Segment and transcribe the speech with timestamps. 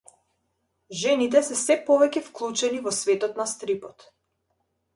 [1.01, 4.11] Жените се сѐ повеќе вклучени во светот на стрипот.